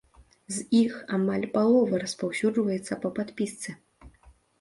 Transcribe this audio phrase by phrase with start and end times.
[0.53, 3.75] З іх амаль палова распаўсюджваецца па падпісцы.